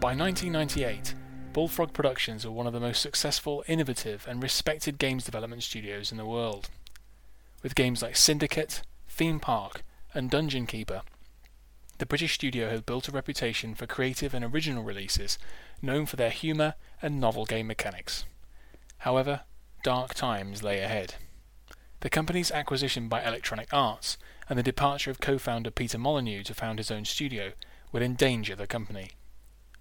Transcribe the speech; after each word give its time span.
By 0.00 0.14
1998, 0.14 1.14
Bullfrog 1.52 1.92
Productions 1.92 2.46
were 2.46 2.52
one 2.52 2.68
of 2.68 2.72
the 2.72 2.78
most 2.78 3.02
successful, 3.02 3.64
innovative, 3.66 4.28
and 4.28 4.40
respected 4.40 4.96
games 4.96 5.24
development 5.24 5.64
studios 5.64 6.12
in 6.12 6.18
the 6.18 6.24
world. 6.24 6.68
With 7.64 7.74
games 7.74 8.00
like 8.00 8.14
Syndicate, 8.14 8.82
Theme 9.08 9.40
Park, 9.40 9.82
and 10.14 10.30
Dungeon 10.30 10.66
Keeper, 10.66 11.02
the 11.98 12.06
British 12.06 12.34
studio 12.34 12.70
had 12.70 12.86
built 12.86 13.08
a 13.08 13.10
reputation 13.10 13.74
for 13.74 13.88
creative 13.88 14.34
and 14.34 14.44
original 14.44 14.84
releases 14.84 15.36
known 15.82 16.06
for 16.06 16.14
their 16.14 16.30
humour 16.30 16.74
and 17.02 17.20
novel 17.20 17.44
game 17.44 17.66
mechanics. 17.66 18.24
However, 18.98 19.40
dark 19.82 20.14
times 20.14 20.62
lay 20.62 20.78
ahead. 20.78 21.16
The 22.00 22.10
company's 22.10 22.52
acquisition 22.52 23.08
by 23.08 23.24
Electronic 23.24 23.74
Arts 23.74 24.16
and 24.48 24.56
the 24.56 24.62
departure 24.62 25.10
of 25.10 25.18
co-founder 25.18 25.72
Peter 25.72 25.98
Molyneux 25.98 26.44
to 26.44 26.54
found 26.54 26.78
his 26.78 26.92
own 26.92 27.04
studio 27.04 27.50
would 27.90 28.04
endanger 28.04 28.54
the 28.54 28.68
company. 28.68 29.10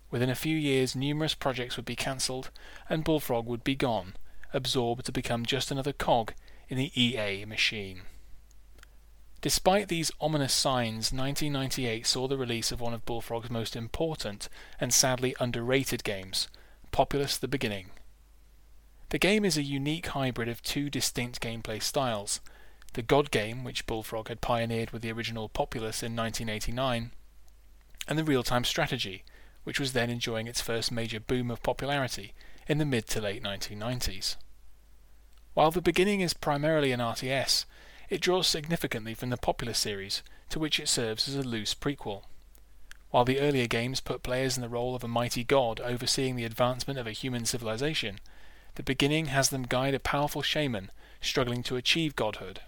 Within 0.10 0.30
a 0.30 0.36
few 0.36 0.56
years 0.56 0.96
numerous 0.96 1.34
projects 1.34 1.76
would 1.76 1.86
be 1.86 1.96
cancelled 1.96 2.50
and 2.90 3.04
Bullfrog 3.04 3.46
would 3.46 3.64
be 3.64 3.76
gone, 3.76 4.16
absorbed 4.54 5.06
to 5.06 5.12
become 5.12 5.46
just 5.46 5.72
another 5.72 5.94
cog 5.94 6.34
in 6.70 6.78
the 6.78 6.92
EA 7.02 7.46
machine. 7.46 8.02
Despite 9.42 9.88
these 9.88 10.12
ominous 10.20 10.54
signs, 10.54 11.14
1998 11.14 12.08
saw 12.08 12.28
the 12.28 12.38
release 12.38 12.72
of 12.72 12.82
one 12.82 12.94
of 12.94 13.06
Bullfrog's 13.06 13.50
most 13.50 13.76
important 13.76 14.50
and 14.80 14.94
sadly 14.94 15.36
underrated 15.40 16.04
games, 16.04 16.48
Populous 16.92 17.38
the 17.38 17.48
Beginning. 17.48 17.92
The 19.10 19.20
game 19.20 19.46
is 19.46 19.58
a 19.58 19.64
unique 19.64 20.08
hybrid 20.08 20.50
of 20.50 20.62
two 20.62 20.90
distinct 20.90 21.40
gameplay 21.42 21.82
styles 21.82 22.42
the 22.94 23.02
God 23.04 23.30
game, 23.30 23.64
which 23.64 23.86
Bullfrog 23.86 24.28
had 24.28 24.42
pioneered 24.42 24.90
with 24.90 25.04
the 25.04 25.12
original 25.12 25.50
Populous 25.50 26.02
in 26.02 26.16
1989, 26.16 27.12
and 28.08 28.18
the 28.18 28.24
real 28.24 28.42
time 28.42 28.64
strategy, 28.64 29.24
which 29.68 29.82
was 29.82 29.92
then 29.92 30.10
enjoying 30.10 30.48
its 30.48 30.62
first 30.62 30.94
major 30.94 31.20
boom 31.20 31.52
of 31.52 31.62
popularity 31.62 32.34
in 32.70 32.78
the 32.78 32.86
mid 32.86 33.06
to 33.06 33.20
late 33.20 33.44
1990s. 33.44 34.38
While 35.56 35.72
the 35.72 35.82
beginning 35.82 36.22
is 36.22 36.34
primarily 36.34 36.94
an 36.94 37.02
RTS, 37.02 37.66
it 38.10 38.22
draws 38.22 38.48
significantly 38.48 39.14
from 39.14 39.30
the 39.30 39.36
popular 39.36 39.74
series, 39.74 40.24
to 40.52 40.58
which 40.58 40.80
it 40.80 40.88
serves 40.88 41.28
as 41.28 41.36
a 41.36 41.44
loose 41.44 41.76
prequel. 41.76 42.24
While 43.10 43.26
the 43.26 43.42
earlier 43.42 43.68
games 43.68 44.00
put 44.00 44.24
players 44.24 44.56
in 44.56 44.62
the 44.62 44.70
role 44.70 44.96
of 44.96 45.04
a 45.04 45.10
mighty 45.10 45.44
god 45.44 45.82
overseeing 45.82 46.38
the 46.38 46.46
advancement 46.46 46.98
of 46.98 47.06
a 47.06 47.12
human 47.12 47.44
civilization, 47.44 48.22
the 48.76 48.84
beginning 48.84 49.26
has 49.26 49.50
them 49.50 49.64
guide 49.64 49.94
a 49.94 50.00
powerful 50.00 50.42
shaman 50.42 50.92
struggling 51.20 51.62
to 51.64 51.76
achieve 51.76 52.16
godhood. 52.16 52.62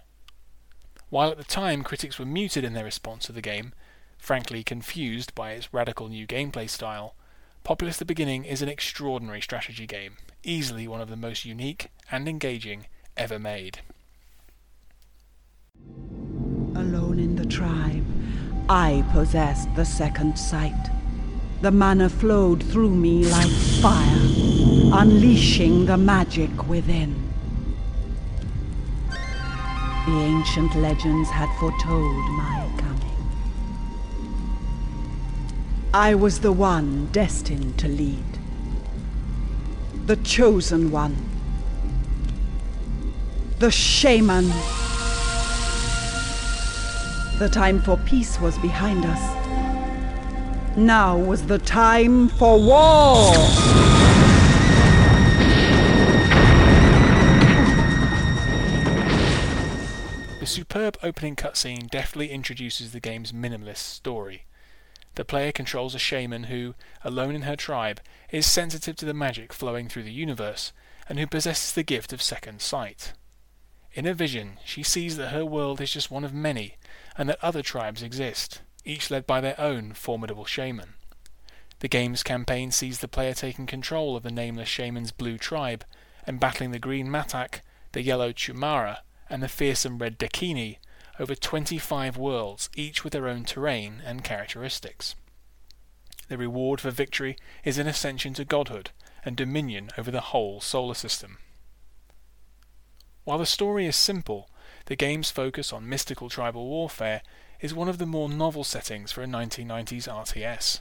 While 1.08 1.30
at 1.30 1.38
the 1.38 1.44
time 1.44 1.82
critics 1.82 2.18
were 2.18 2.26
muted 2.26 2.62
in 2.62 2.74
their 2.74 2.84
response 2.84 3.24
to 3.24 3.32
the 3.32 3.40
game, 3.40 3.72
frankly 4.20 4.62
confused 4.62 5.34
by 5.34 5.52
its 5.52 5.72
radical 5.72 6.08
new 6.08 6.26
gameplay 6.26 6.68
style, 6.68 7.14
Populous 7.64 7.96
the 7.96 8.04
Beginning 8.04 8.44
is 8.44 8.62
an 8.62 8.68
extraordinary 8.68 9.40
strategy 9.40 9.86
game, 9.86 10.16
easily 10.44 10.86
one 10.86 11.00
of 11.00 11.08
the 11.08 11.16
most 11.16 11.44
unique 11.44 11.88
and 12.10 12.28
engaging 12.28 12.86
ever 13.16 13.38
made. 13.38 13.80
Alone 16.76 17.18
in 17.18 17.34
the 17.34 17.46
tribe, 17.46 18.04
I 18.68 19.04
possessed 19.12 19.74
the 19.74 19.84
second 19.84 20.38
sight. 20.38 20.90
The 21.60 21.70
mana 21.70 22.08
flowed 22.08 22.62
through 22.62 22.94
me 22.94 23.24
like 23.24 23.50
fire, 23.82 24.20
unleashing 24.94 25.86
the 25.86 25.96
magic 25.96 26.68
within. 26.68 27.14
The 30.06 30.16
ancient 30.16 30.74
legends 30.76 31.28
had 31.28 31.48
foretold 31.58 32.30
my 32.30 32.70
coming. 32.78 32.99
I 35.92 36.14
was 36.14 36.38
the 36.38 36.52
one 36.52 37.06
destined 37.06 37.76
to 37.80 37.88
lead. 37.88 38.38
The 40.06 40.14
chosen 40.16 40.92
one. 40.92 41.16
The 43.58 43.72
shaman. 43.72 44.46
The 47.40 47.48
time 47.52 47.82
for 47.82 47.96
peace 47.96 48.40
was 48.40 48.56
behind 48.58 49.04
us. 49.04 50.76
Now 50.76 51.18
was 51.18 51.46
the 51.46 51.58
time 51.58 52.28
for 52.28 52.56
war! 52.60 53.32
The 60.38 60.46
superb 60.46 60.98
opening 61.02 61.34
cutscene 61.34 61.90
deftly 61.90 62.30
introduces 62.30 62.92
the 62.92 63.00
game's 63.00 63.32
minimalist 63.32 63.78
story. 63.78 64.44
The 65.20 65.24
player 65.26 65.52
controls 65.52 65.94
a 65.94 65.98
shaman 65.98 66.44
who, 66.44 66.74
alone 67.04 67.34
in 67.34 67.42
her 67.42 67.54
tribe, 67.54 68.00
is 68.30 68.46
sensitive 68.46 68.96
to 68.96 69.04
the 69.04 69.12
magic 69.12 69.52
flowing 69.52 69.86
through 69.86 70.04
the 70.04 70.10
universe, 70.10 70.72
and 71.10 71.18
who 71.18 71.26
possesses 71.26 71.72
the 71.72 71.82
gift 71.82 72.14
of 72.14 72.22
second 72.22 72.62
sight. 72.62 73.12
In 73.92 74.06
a 74.06 74.14
vision, 74.14 74.56
she 74.64 74.82
sees 74.82 75.18
that 75.18 75.28
her 75.28 75.44
world 75.44 75.78
is 75.82 75.92
just 75.92 76.10
one 76.10 76.24
of 76.24 76.32
many, 76.32 76.78
and 77.18 77.28
that 77.28 77.44
other 77.44 77.60
tribes 77.60 78.02
exist 78.02 78.62
each 78.86 79.10
led 79.10 79.26
by 79.26 79.42
their 79.42 79.60
own 79.60 79.92
formidable 79.92 80.46
shaman. 80.46 80.94
The 81.80 81.88
game's 81.88 82.22
campaign 82.22 82.70
sees 82.70 83.00
the 83.00 83.06
player 83.06 83.34
taking 83.34 83.66
control 83.66 84.16
of 84.16 84.22
the 84.22 84.30
nameless 84.30 84.70
shaman's 84.70 85.12
blue 85.12 85.36
tribe 85.36 85.84
and 86.26 86.40
battling 86.40 86.70
the 86.70 86.78
green 86.78 87.08
Matak, 87.08 87.60
the 87.92 88.00
yellow 88.00 88.32
Chumara, 88.32 89.00
and 89.28 89.42
the 89.42 89.48
fearsome 89.48 89.98
red 89.98 90.18
Dakini 90.18 90.78
over 91.20 91.34
25 91.34 92.16
worlds, 92.16 92.70
each 92.74 93.04
with 93.04 93.12
their 93.12 93.28
own 93.28 93.44
terrain 93.44 94.02
and 94.04 94.24
characteristics. 94.24 95.14
The 96.28 96.38
reward 96.38 96.80
for 96.80 96.90
victory 96.90 97.36
is 97.62 97.76
an 97.76 97.86
ascension 97.86 98.32
to 98.34 98.44
godhood 98.46 98.90
and 99.22 99.36
dominion 99.36 99.90
over 99.98 100.10
the 100.10 100.32
whole 100.32 100.62
solar 100.62 100.94
system. 100.94 101.36
While 103.24 103.36
the 103.36 103.44
story 103.44 103.84
is 103.84 103.96
simple, 103.96 104.48
the 104.86 104.96
game's 104.96 105.30
focus 105.30 105.74
on 105.74 105.88
mystical 105.88 106.30
tribal 106.30 106.66
warfare 106.66 107.20
is 107.60 107.74
one 107.74 107.88
of 107.88 107.98
the 107.98 108.06
more 108.06 108.30
novel 108.30 108.64
settings 108.64 109.12
for 109.12 109.22
a 109.22 109.26
1990s 109.26 110.08
RTS. 110.08 110.80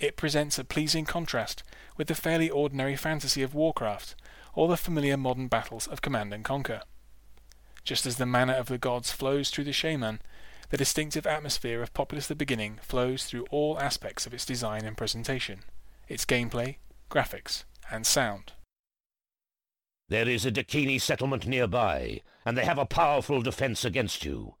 It 0.00 0.16
presents 0.16 0.58
a 0.58 0.64
pleasing 0.64 1.04
contrast 1.04 1.62
with 1.96 2.08
the 2.08 2.16
fairly 2.16 2.50
ordinary 2.50 2.96
fantasy 2.96 3.42
of 3.42 3.54
Warcraft 3.54 4.16
or 4.54 4.66
the 4.66 4.76
familiar 4.76 5.16
modern 5.16 5.46
battles 5.46 5.86
of 5.86 6.02
Command 6.02 6.34
and 6.34 6.44
Conquer. 6.44 6.82
Just 7.84 8.06
as 8.06 8.16
the 8.16 8.26
mana 8.26 8.54
of 8.54 8.66
the 8.68 8.78
gods 8.78 9.12
flows 9.12 9.50
through 9.50 9.64
the 9.64 9.72
shaman, 9.72 10.20
the 10.70 10.76
distinctive 10.76 11.26
atmosphere 11.26 11.82
of 11.82 11.94
Populous 11.94 12.26
the 12.26 12.34
Beginning 12.34 12.78
flows 12.82 13.24
through 13.24 13.46
all 13.50 13.78
aspects 13.78 14.26
of 14.26 14.34
its 14.34 14.46
design 14.46 14.84
and 14.84 14.96
presentation, 14.96 15.60
its 16.08 16.24
gameplay, 16.24 16.76
graphics, 17.10 17.64
and 17.90 18.06
sound. 18.06 18.52
There 20.08 20.28
is 20.28 20.44
a 20.44 20.50
Dakini 20.50 21.00
settlement 21.00 21.46
nearby, 21.46 22.20
and 22.44 22.56
they 22.56 22.64
have 22.64 22.78
a 22.78 22.86
powerful 22.86 23.42
defense 23.42 23.84
against 23.84 24.24
you 24.24 24.54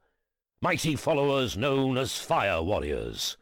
mighty 0.64 0.96
followers 0.96 1.58
known 1.58 1.98
as 1.98 2.16
Fire 2.16 2.62
Warriors. 2.62 3.36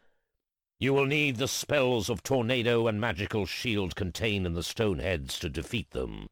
You 0.81 0.92
will 0.92 1.06
need 1.06 1.37
the 1.37 1.47
spells 1.47 2.10
of 2.10 2.25
Tornado 2.25 2.88
and 2.88 3.00
Magical 3.00 3.47
Shield 3.47 3.95
contained 3.95 4.45
in 4.45 4.54
the 4.54 4.65
stone 4.65 4.98
heads 4.98 5.39
to 5.39 5.48
defeat 5.48 5.92
them. 5.92 6.27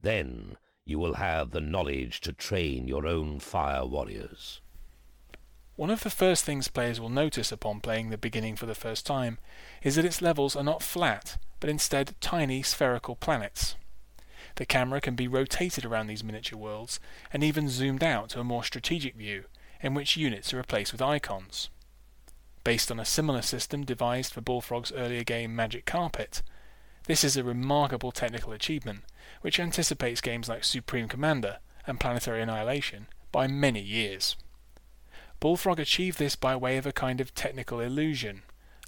Then 0.00 0.56
you 0.90 0.98
will 0.98 1.14
have 1.14 1.52
the 1.52 1.60
knowledge 1.60 2.20
to 2.20 2.32
train 2.32 2.88
your 2.88 3.06
own 3.06 3.38
Fire 3.38 3.86
Warriors. 3.86 4.60
One 5.76 5.88
of 5.88 6.02
the 6.02 6.10
first 6.10 6.44
things 6.44 6.68
players 6.68 7.00
will 7.00 7.08
notice 7.08 7.52
upon 7.52 7.80
playing 7.80 8.10
the 8.10 8.18
beginning 8.18 8.56
for 8.56 8.66
the 8.66 8.74
first 8.74 9.06
time 9.06 9.38
is 9.82 9.94
that 9.94 10.04
its 10.04 10.20
levels 10.20 10.56
are 10.56 10.64
not 10.64 10.82
flat, 10.82 11.38
but 11.60 11.70
instead 11.70 12.14
tiny 12.20 12.62
spherical 12.62 13.14
planets. 13.14 13.76
The 14.56 14.66
camera 14.66 15.00
can 15.00 15.14
be 15.14 15.28
rotated 15.28 15.84
around 15.84 16.08
these 16.08 16.24
miniature 16.24 16.58
worlds 16.58 16.98
and 17.32 17.44
even 17.44 17.68
zoomed 17.68 18.02
out 18.02 18.30
to 18.30 18.40
a 18.40 18.44
more 18.44 18.64
strategic 18.64 19.14
view 19.14 19.44
in 19.80 19.94
which 19.94 20.16
units 20.16 20.52
are 20.52 20.58
replaced 20.58 20.92
with 20.92 21.00
icons. 21.00 21.70
Based 22.64 22.90
on 22.90 23.00
a 23.00 23.04
similar 23.04 23.42
system 23.42 23.84
devised 23.84 24.34
for 24.34 24.42
Bullfrog's 24.42 24.92
earlier 24.92 25.24
game 25.24 25.56
Magic 25.56 25.86
Carpet, 25.86 26.42
this 27.10 27.24
is 27.24 27.36
a 27.36 27.42
remarkable 27.42 28.12
technical 28.12 28.52
achievement 28.52 29.00
which 29.40 29.58
anticipates 29.58 30.20
games 30.20 30.48
like 30.48 30.62
Supreme 30.62 31.08
Commander 31.08 31.58
and 31.84 31.98
Planetary 31.98 32.40
Annihilation 32.40 33.08
by 33.32 33.48
many 33.48 33.80
years. 33.80 34.36
Bullfrog 35.40 35.80
achieved 35.80 36.20
this 36.20 36.36
by 36.36 36.54
way 36.54 36.76
of 36.76 36.86
a 36.86 36.92
kind 36.92 37.20
of 37.20 37.34
technical 37.34 37.80
illusion, 37.80 38.42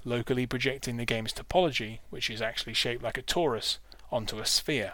locally 0.05 0.45
projecting 0.45 0.95
the 0.95 1.03
game's 1.03 1.33
topology, 1.33 1.99
which 2.11 2.29
is 2.29 2.41
actually 2.41 2.73
shaped 2.73 3.03
like 3.03 3.17
a 3.17 3.21
torus, 3.21 3.79
onto 4.09 4.39
a 4.39 4.45
sphere. 4.45 4.93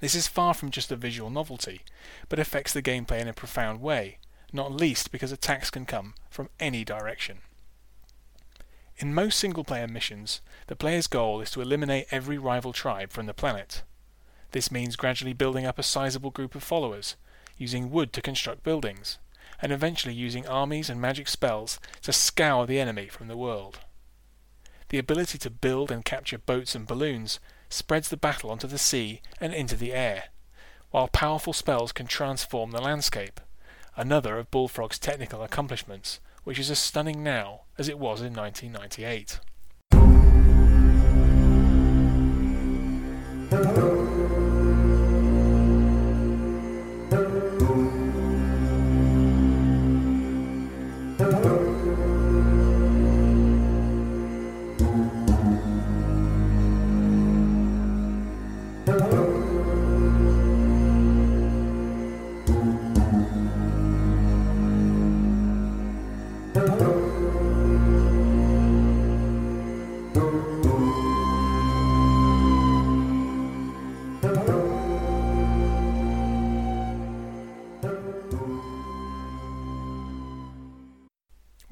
This 0.00 0.14
is 0.14 0.26
far 0.26 0.54
from 0.54 0.70
just 0.70 0.90
a 0.90 0.96
visual 0.96 1.28
novelty, 1.28 1.82
but 2.30 2.38
affects 2.38 2.72
the 2.72 2.80
gameplay 2.80 3.20
in 3.20 3.28
a 3.28 3.34
profound 3.34 3.82
way, 3.82 4.16
not 4.54 4.72
least 4.72 5.12
because 5.12 5.32
attacks 5.32 5.68
can 5.68 5.84
come 5.84 6.14
from 6.30 6.48
any 6.58 6.82
direction. 6.82 7.40
In 8.98 9.12
most 9.12 9.38
single 9.38 9.62
player 9.62 9.86
missions, 9.86 10.40
the 10.68 10.76
player's 10.76 11.06
goal 11.06 11.42
is 11.42 11.50
to 11.50 11.60
eliminate 11.60 12.06
every 12.10 12.38
rival 12.38 12.72
tribe 12.72 13.10
from 13.12 13.26
the 13.26 13.34
planet. 13.34 13.82
This 14.52 14.70
means 14.70 14.96
gradually 14.96 15.34
building 15.34 15.66
up 15.66 15.78
a 15.78 15.82
sizable 15.82 16.30
group 16.30 16.54
of 16.54 16.62
followers, 16.62 17.16
using 17.58 17.90
wood 17.90 18.14
to 18.14 18.22
construct 18.22 18.62
buildings, 18.62 19.18
and 19.60 19.70
eventually 19.70 20.14
using 20.14 20.46
armies 20.46 20.88
and 20.88 20.98
magic 20.98 21.28
spells 21.28 21.78
to 22.02 22.12
scour 22.12 22.66
the 22.66 22.80
enemy 22.80 23.08
from 23.08 23.28
the 23.28 23.36
world. 23.36 23.80
the 24.88 24.98
ability 24.98 25.36
to 25.36 25.50
build 25.50 25.90
and 25.90 26.04
capture 26.04 26.38
boats 26.38 26.74
and 26.74 26.86
balloons 26.86 27.40
spreads 27.68 28.08
the 28.08 28.16
battle 28.16 28.50
onto 28.50 28.68
the 28.68 28.78
sea 28.78 29.20
and 29.40 29.52
into 29.52 29.76
the 29.76 29.92
air, 29.92 30.26
while 30.90 31.08
powerful 31.08 31.52
spells 31.52 31.92
can 31.92 32.06
transform 32.06 32.70
the 32.70 32.80
landscape, 32.80 33.40
another 33.96 34.38
of 34.38 34.50
Bullfrog's 34.50 34.98
technical 34.98 35.42
accomplishments, 35.42 36.20
which 36.44 36.58
is 36.58 36.70
as 36.70 36.78
stunning 36.78 37.22
now 37.22 37.62
as 37.78 37.88
it 37.88 37.98
was 37.98 38.20
in 38.20 38.34
1998. 38.34 39.40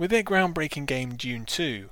With 0.04 0.10
their 0.10 0.22
groundbreaking 0.22 0.84
game 0.84 1.14
Dune 1.16 1.46
2, 1.46 1.88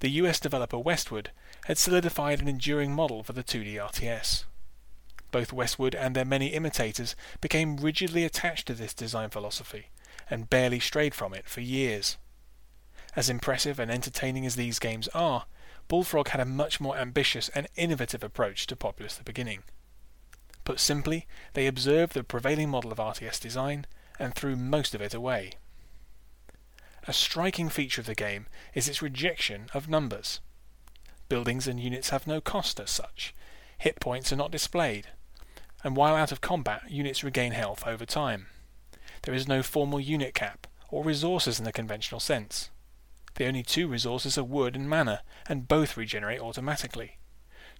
the 0.00 0.08
US 0.08 0.40
developer 0.40 0.78
Westwood 0.78 1.32
had 1.66 1.76
solidified 1.76 2.40
an 2.40 2.48
enduring 2.48 2.94
model 2.94 3.22
for 3.22 3.34
the 3.34 3.44
2D 3.44 3.74
RTS. 3.74 4.44
Both 5.32 5.52
Westwood 5.52 5.94
and 5.94 6.16
their 6.16 6.24
many 6.24 6.46
imitators 6.54 7.14
became 7.42 7.76
rigidly 7.76 8.24
attached 8.24 8.66
to 8.68 8.72
this 8.72 8.94
design 8.94 9.28
philosophy 9.28 9.90
and 10.30 10.48
barely 10.48 10.80
strayed 10.80 11.14
from 11.14 11.34
it 11.34 11.46
for 11.46 11.60
years. 11.60 12.16
As 13.14 13.28
impressive 13.28 13.78
and 13.78 13.90
entertaining 13.90 14.46
as 14.46 14.56
these 14.56 14.78
games 14.78 15.06
are, 15.08 15.44
Bullfrog 15.88 16.28
had 16.28 16.40
a 16.40 16.46
much 16.46 16.80
more 16.80 16.96
ambitious 16.96 17.50
and 17.50 17.68
innovative 17.76 18.24
approach 18.24 18.66
to 18.68 18.76
Populous 18.76 19.14
the 19.14 19.24
Beginning. 19.24 19.62
Put 20.64 20.80
simply, 20.80 21.26
they 21.52 21.66
observed 21.66 22.14
the 22.14 22.24
prevailing 22.24 22.70
model 22.70 22.92
of 22.92 22.98
RTS 22.98 23.38
design 23.38 23.84
and 24.18 24.34
threw 24.34 24.56
most 24.56 24.94
of 24.94 25.02
it 25.02 25.12
away. 25.12 25.52
A 27.08 27.12
striking 27.12 27.68
feature 27.68 28.00
of 28.00 28.06
the 28.08 28.16
game 28.16 28.46
is 28.74 28.88
its 28.88 29.00
rejection 29.00 29.68
of 29.72 29.88
numbers. 29.88 30.40
Buildings 31.28 31.68
and 31.68 31.78
units 31.78 32.08
have 32.10 32.26
no 32.26 32.40
cost 32.40 32.80
as 32.80 32.90
such. 32.90 33.32
Hit 33.78 34.00
points 34.00 34.32
are 34.32 34.36
not 34.36 34.50
displayed. 34.50 35.06
And 35.84 35.94
while 35.94 36.16
out 36.16 36.32
of 36.32 36.40
combat, 36.40 36.82
units 36.90 37.22
regain 37.22 37.52
health 37.52 37.86
over 37.86 38.04
time. 38.04 38.46
There 39.22 39.34
is 39.34 39.46
no 39.46 39.62
formal 39.62 40.00
unit 40.00 40.34
cap, 40.34 40.66
or 40.88 41.04
resources 41.04 41.60
in 41.60 41.64
the 41.64 41.72
conventional 41.72 42.18
sense. 42.18 42.70
The 43.36 43.46
only 43.46 43.62
two 43.62 43.86
resources 43.86 44.36
are 44.36 44.44
wood 44.44 44.74
and 44.74 44.88
mana, 44.88 45.22
and 45.48 45.68
both 45.68 45.96
regenerate 45.96 46.40
automatically. 46.40 47.18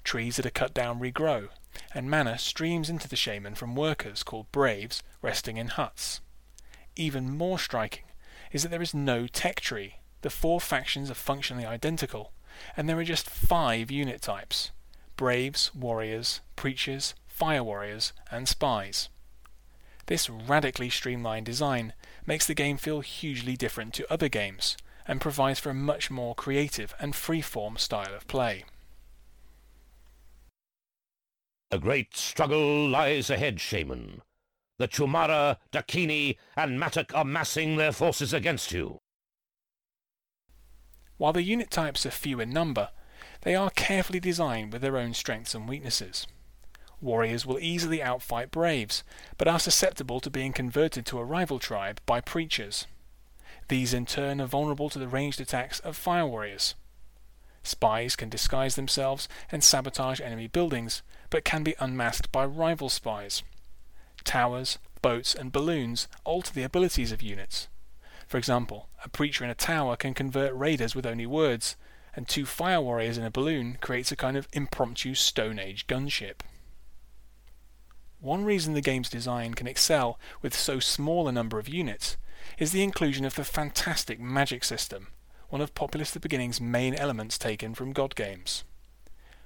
Trees 0.04 0.36
that 0.36 0.46
are 0.46 0.50
cut 0.50 0.72
down 0.72 1.00
regrow, 1.00 1.48
and 1.92 2.08
mana 2.08 2.38
streams 2.38 2.88
into 2.88 3.08
the 3.08 3.16
shaman 3.16 3.56
from 3.56 3.74
workers 3.74 4.22
called 4.22 4.52
braves 4.52 5.02
resting 5.20 5.56
in 5.56 5.68
huts. 5.68 6.20
Even 6.94 7.36
more 7.36 7.58
striking 7.58 8.05
is 8.56 8.62
that 8.62 8.70
there 8.70 8.80
is 8.80 8.94
no 8.94 9.26
tech 9.26 9.60
tree. 9.60 9.96
The 10.22 10.30
four 10.30 10.62
factions 10.62 11.10
are 11.10 11.14
functionally 11.14 11.66
identical, 11.66 12.32
and 12.74 12.88
there 12.88 12.98
are 12.98 13.04
just 13.04 13.28
five 13.28 13.90
unit 13.90 14.22
types 14.22 14.70
Braves, 15.14 15.70
Warriors, 15.74 16.40
Preachers, 16.56 17.14
Fire 17.28 17.62
Warriors, 17.62 18.14
and 18.30 18.48
Spies. 18.48 19.10
This 20.06 20.30
radically 20.30 20.88
streamlined 20.88 21.44
design 21.44 21.92
makes 22.24 22.46
the 22.46 22.54
game 22.54 22.78
feel 22.78 23.00
hugely 23.00 23.58
different 23.58 23.92
to 23.92 24.10
other 24.10 24.30
games, 24.30 24.78
and 25.06 25.20
provides 25.20 25.60
for 25.60 25.68
a 25.68 25.74
much 25.74 26.10
more 26.10 26.34
creative 26.34 26.94
and 26.98 27.14
free-form 27.14 27.76
style 27.76 28.14
of 28.14 28.26
play. 28.26 28.64
A 31.70 31.78
great 31.78 32.16
struggle 32.16 32.88
lies 32.88 33.28
ahead, 33.28 33.60
Shaman. 33.60 34.22
The 34.78 34.88
Chumara, 34.88 35.56
Dakini, 35.72 36.36
and 36.54 36.78
Matak 36.78 37.14
are 37.14 37.24
massing 37.24 37.76
their 37.76 37.92
forces 37.92 38.34
against 38.34 38.72
you. 38.72 39.00
While 41.16 41.32
the 41.32 41.42
unit 41.42 41.70
types 41.70 42.04
are 42.04 42.10
few 42.10 42.40
in 42.40 42.50
number, 42.50 42.90
they 43.40 43.54
are 43.54 43.70
carefully 43.70 44.20
designed 44.20 44.72
with 44.72 44.82
their 44.82 44.98
own 44.98 45.14
strengths 45.14 45.54
and 45.54 45.66
weaknesses. 45.66 46.26
Warriors 47.00 47.46
will 47.46 47.58
easily 47.58 48.00
outfight 48.00 48.50
Braves, 48.50 49.02
but 49.38 49.48
are 49.48 49.58
susceptible 49.58 50.20
to 50.20 50.30
being 50.30 50.52
converted 50.52 51.06
to 51.06 51.18
a 51.18 51.24
rival 51.24 51.58
tribe 51.58 52.00
by 52.04 52.20
Preachers. 52.20 52.86
These 53.68 53.94
in 53.94 54.04
turn 54.04 54.42
are 54.42 54.46
vulnerable 54.46 54.90
to 54.90 54.98
the 54.98 55.08
ranged 55.08 55.40
attacks 55.40 55.80
of 55.80 55.96
Fire 55.96 56.26
Warriors. 56.26 56.74
Spies 57.62 58.14
can 58.14 58.28
disguise 58.28 58.76
themselves 58.76 59.26
and 59.50 59.64
sabotage 59.64 60.20
enemy 60.20 60.48
buildings, 60.48 61.02
but 61.30 61.44
can 61.44 61.62
be 61.62 61.74
unmasked 61.80 62.30
by 62.30 62.44
rival 62.44 62.90
spies 62.90 63.42
towers, 64.26 64.78
boats, 65.00 65.34
and 65.34 65.52
balloons 65.52 66.08
alter 66.24 66.52
the 66.52 66.64
abilities 66.64 67.12
of 67.12 67.22
units. 67.22 67.68
For 68.26 68.36
example, 68.36 68.88
a 69.04 69.08
preacher 69.08 69.44
in 69.44 69.50
a 69.50 69.54
tower 69.54 69.96
can 69.96 70.12
convert 70.12 70.54
raiders 70.54 70.94
with 70.94 71.06
only 71.06 71.26
words, 71.26 71.76
and 72.14 72.26
two 72.26 72.44
fire 72.44 72.80
warriors 72.80 73.16
in 73.16 73.24
a 73.24 73.30
balloon 73.30 73.78
creates 73.80 74.10
a 74.10 74.16
kind 74.16 74.36
of 74.36 74.48
impromptu 74.52 75.14
Stone 75.14 75.58
Age 75.58 75.86
gunship. 75.86 76.40
One 78.20 78.44
reason 78.44 78.74
the 78.74 78.80
game's 78.80 79.08
design 79.08 79.54
can 79.54 79.68
excel 79.68 80.18
with 80.42 80.54
so 80.54 80.80
small 80.80 81.28
a 81.28 81.32
number 81.32 81.58
of 81.58 81.68
units 81.68 82.16
is 82.58 82.72
the 82.72 82.82
inclusion 82.82 83.24
of 83.24 83.34
the 83.34 83.44
fantastic 83.44 84.18
magic 84.18 84.64
system, 84.64 85.08
one 85.48 85.60
of 85.60 85.74
Populous 85.74 86.10
the 86.10 86.20
Beginning's 86.20 86.60
main 86.60 86.94
elements 86.94 87.38
taken 87.38 87.74
from 87.74 87.92
God 87.92 88.16
games. 88.16 88.64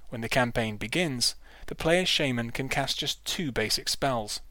When 0.09 0.21
the 0.21 0.29
campaign 0.29 0.77
begins, 0.77 1.35
the 1.67 1.75
player's 1.75 2.09
shaman 2.09 2.51
can 2.51 2.69
cast 2.69 2.99
just 2.99 3.23
two 3.23 3.51
basic 3.51 3.87
spells, 3.87 4.41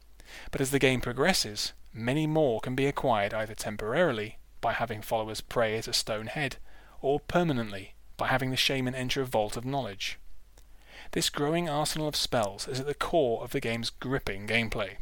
but 0.51 0.61
as 0.61 0.71
the 0.71 0.79
game 0.79 1.01
progresses, 1.01 1.73
many 1.93 2.27
more 2.27 2.59
can 2.61 2.75
be 2.75 2.87
acquired 2.87 3.33
either 3.33 3.55
temporarily, 3.55 4.37
by 4.61 4.73
having 4.73 5.01
followers 5.01 5.41
pray 5.41 5.77
at 5.77 5.87
a 5.87 5.93
stone 5.93 6.27
head, 6.27 6.57
or 7.01 7.19
permanently, 7.19 7.95
by 8.17 8.27
having 8.27 8.51
the 8.51 8.57
shaman 8.57 8.95
enter 8.95 9.21
a 9.21 9.25
vault 9.25 9.57
of 9.57 9.65
knowledge. 9.65 10.19
This 11.11 11.29
growing 11.29 11.67
arsenal 11.67 12.07
of 12.07 12.15
spells 12.15 12.67
is 12.67 12.79
at 12.79 12.85
the 12.85 12.93
core 12.93 13.43
of 13.43 13.51
the 13.51 13.59
game's 13.59 13.89
gripping 13.89 14.47
gameplay. 14.47 14.97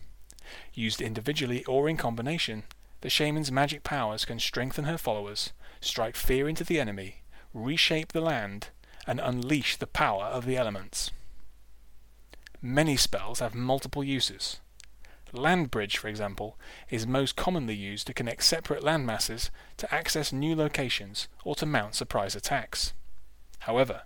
Used 0.74 1.02
individually 1.02 1.64
or 1.66 1.88
in 1.88 1.98
combination, 1.98 2.64
the 3.02 3.10
shaman's 3.10 3.52
magic 3.52 3.84
powers 3.84 4.26
can 4.26 4.40
strengthen 4.40 4.86
her 4.86 4.98
followers, 4.98 5.52
strike 5.82 6.16
fear 6.16 6.50
into 6.50 6.64
the 6.64 6.80
enemy, 6.80 7.22
reshape 7.54 8.12
the 8.12 8.22
land, 8.22 8.70
and 9.06 9.20
unleash 9.20 9.78
the 9.78 9.88
power 9.88 10.26
of 10.26 10.46
the 10.46 10.58
elements. 10.58 11.12
Many 12.62 12.98
spells 12.98 13.40
have 13.40 13.56
multiple 13.56 14.04
uses, 14.04 14.60
Land 15.32 15.70
bridge, 15.70 15.98
for 15.98 16.08
example, 16.08 16.58
is 16.90 17.06
most 17.06 17.36
commonly 17.36 17.76
used 17.76 18.08
to 18.08 18.14
connect 18.14 18.44
separate 18.44 18.84
landmasses 18.84 19.50
to 19.78 19.94
access 19.94 20.34
new 20.34 20.56
locations 20.56 21.28
or 21.44 21.56
to 21.56 21.66
mount 21.66 21.96
surprise 21.96 22.36
attacks. 22.36 22.94
However, 23.60 24.04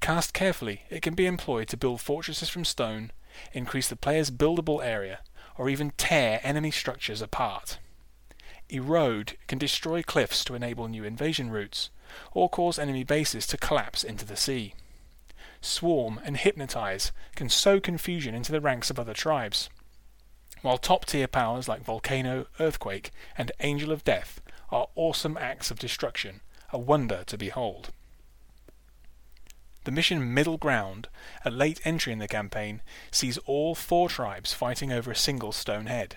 cast 0.00 0.34
carefully, 0.34 0.82
it 0.90 1.02
can 1.02 1.14
be 1.14 1.26
employed 1.26 1.68
to 1.68 1.76
build 1.76 2.00
fortresses 2.00 2.48
from 2.48 2.64
stone, 2.64 3.12
increase 3.52 3.88
the 3.88 3.96
player's 3.96 4.30
buildable 4.30 4.84
area, 4.84 5.20
or 5.56 5.68
even 5.68 5.92
tear 5.96 6.40
enemy 6.42 6.70
structures 6.70 7.22
apart. 7.22 7.78
Erode 8.68 9.36
can 9.46 9.58
destroy 9.58 10.02
cliffs 10.02 10.44
to 10.44 10.54
enable 10.54 10.88
new 10.88 11.04
invasion 11.04 11.50
routes, 11.50 11.90
or 12.32 12.48
cause 12.48 12.78
enemy 12.78 13.04
bases 13.04 13.46
to 13.46 13.56
collapse 13.56 14.02
into 14.02 14.24
the 14.24 14.36
sea. 14.36 14.74
Swarm 15.60 16.20
and 16.24 16.36
Hypnotize 16.36 17.12
can 17.36 17.48
sow 17.48 17.78
confusion 17.80 18.34
into 18.34 18.52
the 18.52 18.60
ranks 18.60 18.90
of 18.90 18.98
other 18.98 19.14
tribes, 19.14 19.68
while 20.64 20.78
top 20.78 21.04
tier 21.04 21.26
powers 21.28 21.68
like 21.68 21.84
Volcano, 21.84 22.46
Earthquake, 22.58 23.10
and 23.36 23.52
Angel 23.60 23.92
of 23.92 24.02
Death 24.02 24.40
are 24.70 24.88
awesome 24.94 25.36
acts 25.36 25.70
of 25.70 25.78
destruction, 25.78 26.40
a 26.72 26.78
wonder 26.78 27.22
to 27.26 27.36
behold. 27.36 27.90
The 29.84 29.90
mission 29.90 30.32
Middle 30.32 30.56
Ground, 30.56 31.08
a 31.44 31.50
late 31.50 31.82
entry 31.84 32.14
in 32.14 32.18
the 32.18 32.26
campaign, 32.26 32.80
sees 33.10 33.36
all 33.44 33.74
four 33.74 34.08
tribes 34.08 34.54
fighting 34.54 34.90
over 34.90 35.10
a 35.10 35.16
single 35.16 35.52
stone 35.52 35.84
head. 35.84 36.16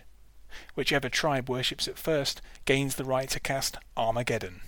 Whichever 0.75 1.09
tribe 1.09 1.49
worships 1.49 1.85
it 1.85 1.97
first 1.97 2.41
gains 2.63 2.95
the 2.95 3.03
right 3.03 3.29
to 3.31 3.41
cast 3.41 3.75
Armageddon. 3.97 4.61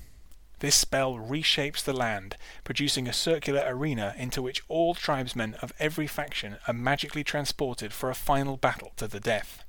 This 0.59 0.75
spell 0.75 1.13
reshapes 1.13 1.81
the 1.81 1.93
land, 1.93 2.36
producing 2.65 3.07
a 3.07 3.13
circular 3.13 3.63
arena 3.65 4.13
into 4.17 4.41
which 4.41 4.62
all 4.67 4.93
tribesmen 4.93 5.53
of 5.62 5.71
every 5.79 6.05
faction 6.05 6.57
are 6.67 6.74
magically 6.74 7.24
transported 7.24 7.93
for 7.93 8.09
a 8.09 8.15
final 8.15 8.57
battle 8.57 8.91
to 8.98 9.07
the 9.07 9.21
death. 9.21 9.63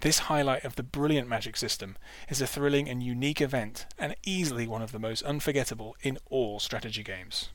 This 0.00 0.20
highlight 0.20 0.64
of 0.64 0.76
the 0.76 0.84
brilliant 0.84 1.28
magic 1.28 1.56
system 1.56 1.96
is 2.28 2.40
a 2.40 2.46
thrilling 2.46 2.88
and 2.88 3.02
unique 3.02 3.40
event, 3.40 3.86
and 3.98 4.14
easily 4.24 4.68
one 4.68 4.80
of 4.80 4.92
the 4.92 5.00
most 5.00 5.22
unforgettable 5.22 5.96
in 6.02 6.18
all 6.30 6.60
strategy 6.60 7.02
games. 7.02 7.50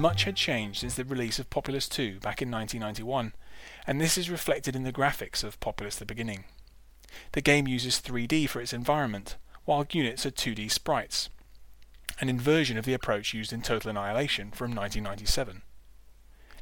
Much 0.00 0.24
had 0.24 0.36
changed 0.36 0.80
since 0.80 0.94
the 0.94 1.04
release 1.04 1.38
of 1.38 1.50
Populous 1.50 1.88
2 1.88 2.20
back 2.20 2.40
in 2.40 2.50
1991, 2.50 3.34
and 3.86 4.00
this 4.00 4.16
is 4.16 4.30
reflected 4.30 4.76
in 4.76 4.84
the 4.84 4.92
graphics 4.92 5.44
of 5.44 5.60
Populous 5.60 5.96
the 5.96 6.06
Beginning. 6.06 6.44
The 7.32 7.40
game 7.40 7.66
uses 7.66 8.00
3D 8.00 8.48
for 8.48 8.60
its 8.60 8.72
environment, 8.72 9.36
while 9.64 9.86
units 9.90 10.24
are 10.26 10.30
2D 10.30 10.70
sprites, 10.70 11.28
an 12.20 12.28
inversion 12.28 12.76
of 12.76 12.84
the 12.84 12.94
approach 12.94 13.32
used 13.32 13.52
in 13.52 13.62
Total 13.62 13.90
Annihilation 13.90 14.50
from 14.50 14.74
1997. 14.74 15.62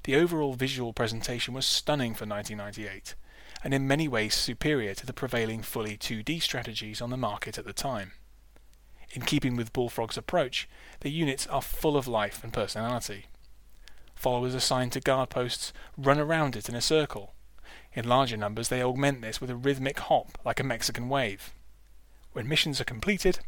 The 0.05 0.17
overall 0.17 0.55
visual 0.55 0.93
presentation 0.93 1.55
was 1.55 1.67
stunning 1.67 2.15
for 2.15 2.27
1998, 2.27 3.15
and 3.65 3.73
in 3.73 3.89
many 3.89 4.07
ways 4.07 4.35
superior 4.35 4.95
to 4.95 5.07
the 5.07 5.13
prevailing 5.13 5.63
fully 5.63 5.97
2D 5.97 6.43
strategies 6.43 7.01
on 7.01 7.11
the 7.11 7.17
market 7.17 7.59
at 7.59 7.65
the 7.65 7.73
time. 7.73 8.13
In 9.13 9.23
keeping 9.23 9.57
with 9.57 9.73
Bullfrog's 9.73 10.17
approach, 10.17 10.69
the 11.01 11.11
units 11.11 11.47
are 11.47 11.63
full 11.63 11.97
of 11.97 12.09
life 12.09 12.43
and 12.43 12.53
personality. 12.53 13.27
Followers 14.15 14.55
assigned 14.55 14.93
to 14.93 15.01
guard 15.01 15.31
posts 15.31 15.73
run 15.97 16.19
around 16.19 16.57
it 16.57 16.69
in 16.69 16.75
a 16.75 16.81
circle. 16.81 17.35
In 17.93 18.09
larger 18.09 18.37
numbers, 18.37 18.69
they 18.69 18.83
augment 18.83 19.23
this 19.23 19.41
with 19.41 19.51
a 19.51 19.57
rhythmic 19.57 19.99
hop 20.01 20.39
like 20.45 20.61
a 20.61 20.65
Mexican 20.65 21.09
wave. 21.09 21.55
When 22.33 22.49
missions 22.49 22.81
are 22.81 22.85
completed, 22.85 23.39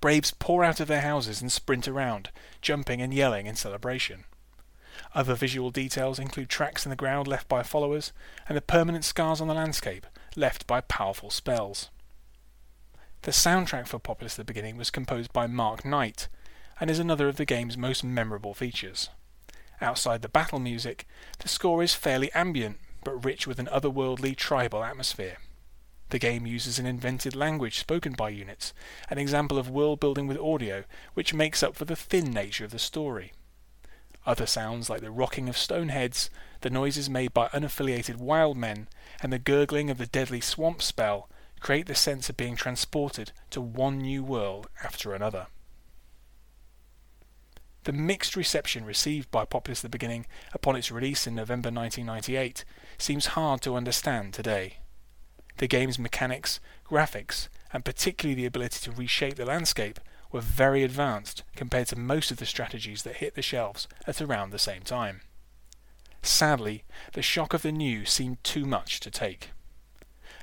Braves 0.00 0.32
pour 0.32 0.64
out 0.64 0.80
of 0.80 0.88
their 0.88 1.02
houses 1.02 1.40
and 1.40 1.52
sprint 1.52 1.86
around, 1.86 2.30
jumping 2.60 3.00
and 3.00 3.14
yelling 3.14 3.46
in 3.46 3.54
celebration. 3.54 4.24
Other 5.14 5.36
visual 5.36 5.70
details 5.70 6.18
include 6.18 6.48
tracks 6.48 6.84
in 6.84 6.90
the 6.90 6.96
ground 6.96 7.28
left 7.28 7.48
by 7.48 7.62
followers 7.62 8.12
and 8.48 8.56
the 8.56 8.62
permanent 8.62 9.04
scars 9.04 9.40
on 9.40 9.46
the 9.46 9.54
landscape 9.54 10.06
left 10.34 10.66
by 10.66 10.80
powerful 10.80 11.30
spells. 11.30 11.90
The 13.22 13.30
soundtrack 13.30 13.86
for 13.86 14.00
Populous 14.00 14.34
the 14.34 14.42
Beginning 14.42 14.76
was 14.76 14.90
composed 14.90 15.32
by 15.32 15.46
Mark 15.46 15.84
Knight 15.84 16.26
and 16.80 16.90
is 16.90 16.98
another 16.98 17.28
of 17.28 17.36
the 17.36 17.44
game's 17.44 17.78
most 17.78 18.02
memorable 18.02 18.52
features. 18.52 19.10
Outside 19.80 20.22
the 20.22 20.28
battle 20.28 20.58
music, 20.58 21.06
the 21.38 21.48
score 21.48 21.84
is 21.84 21.94
fairly 21.94 22.32
ambient 22.32 22.80
but 23.04 23.24
rich 23.24 23.46
with 23.46 23.60
an 23.60 23.68
otherworldly 23.68 24.34
tribal 24.34 24.82
atmosphere. 24.82 25.36
The 26.10 26.18
game 26.18 26.48
uses 26.48 26.80
an 26.80 26.86
invented 26.86 27.36
language 27.36 27.78
spoken 27.78 28.14
by 28.14 28.30
units, 28.30 28.74
an 29.08 29.18
example 29.18 29.56
of 29.56 29.70
world 29.70 30.00
building 30.00 30.26
with 30.26 30.38
audio 30.38 30.82
which 31.14 31.32
makes 31.32 31.62
up 31.62 31.76
for 31.76 31.84
the 31.84 31.94
thin 31.94 32.32
nature 32.32 32.64
of 32.64 32.72
the 32.72 32.78
story. 32.80 33.32
Other 34.26 34.46
sounds 34.46 34.90
like 34.90 35.00
the 35.00 35.12
rocking 35.12 35.48
of 35.48 35.56
stone 35.56 35.90
heads, 35.90 36.28
the 36.62 36.70
noises 36.70 37.08
made 37.08 37.32
by 37.32 37.46
unaffiliated 37.48 38.16
wild 38.16 38.56
men, 38.56 38.88
and 39.20 39.32
the 39.32 39.38
gurgling 39.38 39.90
of 39.90 39.98
the 39.98 40.06
deadly 40.06 40.40
swamp 40.40 40.82
spell 40.82 41.28
create 41.62 41.86
the 41.86 41.94
sense 41.94 42.28
of 42.28 42.36
being 42.36 42.56
transported 42.56 43.30
to 43.48 43.60
one 43.60 43.98
new 43.98 44.22
world 44.22 44.66
after 44.82 45.14
another. 45.14 45.46
The 47.84 47.92
mixed 47.92 48.34
reception 48.34 48.84
received 48.84 49.30
by 49.30 49.44
Populous 49.44 49.80
at 49.80 49.82
the 49.82 49.88
beginning 49.88 50.26
upon 50.52 50.74
its 50.74 50.90
release 50.90 51.26
in 51.26 51.36
November 51.36 51.68
1998 51.68 52.64
seems 52.98 53.26
hard 53.26 53.60
to 53.62 53.76
understand 53.76 54.34
today. 54.34 54.78
The 55.58 55.68
game's 55.68 55.98
mechanics, 55.98 56.58
graphics, 56.84 57.48
and 57.72 57.84
particularly 57.84 58.34
the 58.34 58.46
ability 58.46 58.80
to 58.82 58.96
reshape 58.96 59.36
the 59.36 59.44
landscape 59.44 60.00
were 60.32 60.40
very 60.40 60.82
advanced 60.82 61.44
compared 61.54 61.88
to 61.88 61.98
most 61.98 62.32
of 62.32 62.38
the 62.38 62.46
strategies 62.46 63.04
that 63.04 63.16
hit 63.16 63.34
the 63.34 63.42
shelves 63.42 63.86
at 64.06 64.20
around 64.20 64.50
the 64.50 64.58
same 64.58 64.82
time. 64.82 65.20
Sadly, 66.22 66.84
the 67.12 67.22
shock 67.22 67.54
of 67.54 67.62
the 67.62 67.72
new 67.72 68.04
seemed 68.04 68.42
too 68.42 68.64
much 68.64 68.98
to 69.00 69.10
take. 69.10 69.51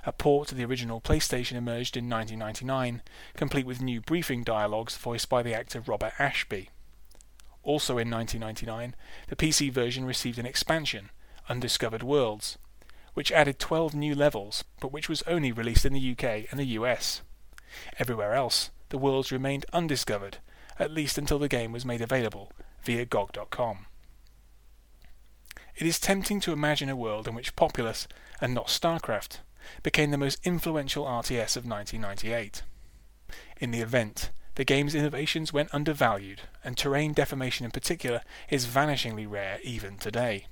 A 0.06 0.14
port 0.14 0.48
to 0.48 0.56
the 0.56 0.66
original 0.66 1.02
PlayStation 1.02 1.56
emerged 1.56 1.98
in 1.98 2.10
1999, 2.10 3.02
complete 3.36 3.66
with 3.66 3.82
new 3.82 4.00
briefing 4.02 4.44
dialogues 4.44 4.96
voiced 4.96 5.30
by 5.30 5.44
the 5.44 5.54
actor 5.54 5.82
Robert 5.82 6.14
Ashby. 6.20 6.70
Also 7.64 7.98
in 7.98 8.10
1999, 8.10 8.96
the 9.28 9.36
PC 9.36 9.72
version 9.72 10.06
received 10.06 10.40
an 10.40 10.46
expansion, 10.46 11.10
Undiscovered 11.50 12.04
Worlds, 12.04 12.58
which 13.14 13.32
added 13.32 13.60
12 13.60 13.94
new 13.94 14.16
levels, 14.16 14.64
but 14.80 14.92
which 14.94 15.10
was 15.10 15.24
only 15.24 15.52
released 15.52 15.86
in 15.86 15.94
the 15.94 16.12
UK 16.12 16.50
and 16.52 16.60
the 16.60 16.78
US. 16.78 17.22
Everywhere 17.98 18.34
else, 18.34 18.70
the 18.90 18.98
worlds 18.98 19.32
remained 19.32 19.66
undiscovered, 19.74 20.38
at 20.78 20.92
least 20.92 21.18
until 21.18 21.40
the 21.40 21.50
game 21.50 21.72
was 21.72 21.86
made 21.86 22.02
available 22.02 22.52
via 22.84 23.06
GOG.com. 23.06 23.86
It 25.76 25.88
is 25.88 26.00
tempting 26.00 26.40
to 26.42 26.54
imagine 26.54 26.90
a 26.90 26.96
world 26.96 27.28
in 27.28 27.36
which 27.36 27.56
Populous, 27.56 28.08
and 28.42 28.54
not 28.54 28.68
StarCraft, 28.68 29.40
became 29.84 30.12
the 30.12 30.18
most 30.18 30.40
influential 30.44 31.06
RTS 31.06 31.56
of 31.56 31.66
1998. 31.66 32.64
In 33.60 33.72
the 33.72 33.82
event, 33.82 34.32
the 34.56 34.66
game's 34.66 34.96
innovations 34.96 35.54
went 35.54 35.74
undervalued, 35.74 36.42
and 36.64 36.78
terrain 36.78 37.14
deformation 37.14 37.66
in 37.66 37.72
particular 37.72 38.22
is 38.50 38.66
vanishingly 38.66 39.30
rare 39.30 39.60
even 39.64 39.98
today. 39.98 40.48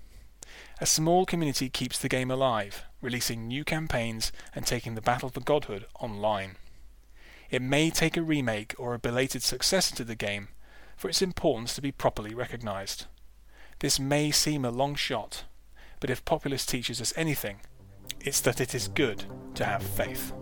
A 0.79 0.85
small 0.85 1.25
community 1.25 1.69
keeps 1.69 1.99
the 1.99 2.07
game 2.07 2.31
alive, 2.31 2.85
releasing 3.01 3.47
new 3.47 3.63
campaigns 3.63 4.31
and 4.55 4.65
taking 4.65 4.95
the 4.95 5.01
battle 5.01 5.29
for 5.29 5.41
godhood 5.41 5.85
online. 5.99 6.55
It 7.49 7.61
may 7.61 7.89
take 7.89 8.17
a 8.17 8.21
remake 8.21 8.75
or 8.77 8.93
a 8.93 8.99
belated 8.99 9.43
successor 9.43 9.95
to 9.95 10.03
the 10.03 10.15
game 10.15 10.49
for 10.95 11.09
its 11.09 11.21
importance 11.21 11.73
to 11.75 11.81
be 11.81 11.91
properly 11.91 12.33
recognised. 12.33 13.05
This 13.79 13.99
may 13.99 14.31
seem 14.31 14.65
a 14.65 14.71
long 14.71 14.95
shot, 14.95 15.43
but 15.99 16.09
if 16.09 16.25
Populous 16.25 16.65
teaches 16.65 17.01
us 17.01 17.13
anything, 17.15 17.61
it's 18.21 18.41
that 18.41 18.61
it 18.61 18.75
is 18.75 18.87
good 18.87 19.23
to 19.55 19.65
have 19.65 19.83
faith. 19.83 20.33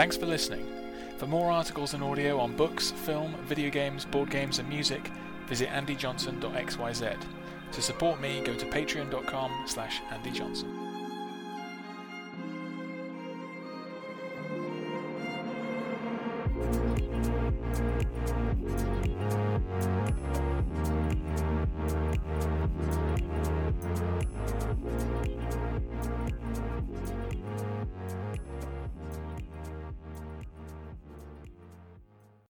Thanks 0.00 0.16
for 0.16 0.24
listening. 0.24 0.66
For 1.18 1.26
more 1.26 1.50
articles 1.50 1.92
and 1.92 2.02
audio 2.02 2.40
on 2.40 2.56
books, 2.56 2.90
film, 2.90 3.36
video 3.44 3.68
games, 3.68 4.06
board 4.06 4.30
games, 4.30 4.58
and 4.58 4.66
music, 4.66 5.10
visit 5.46 5.68
andyjohnson.xyz. 5.68 7.18
To 7.72 7.82
support 7.82 8.18
me, 8.18 8.40
go 8.42 8.54
to 8.54 8.64
patreon.com 8.64 9.64
slash 9.66 10.00
andyjohnson. 10.08 10.89